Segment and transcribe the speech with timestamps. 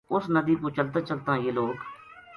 [0.13, 1.77] اس ندی پو چلتاں چلتاں یہ لوک